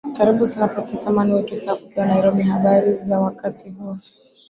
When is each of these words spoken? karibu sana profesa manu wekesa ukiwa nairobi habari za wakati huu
karibu 0.15 0.43
sana 0.51 0.67
profesa 0.73 1.11
manu 1.15 1.35
wekesa 1.37 1.75
ukiwa 1.75 2.05
nairobi 2.05 2.43
habari 2.43 2.97
za 2.97 3.19
wakati 3.19 3.69
huu 3.69 3.97